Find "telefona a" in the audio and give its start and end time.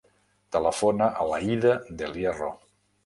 0.55-1.27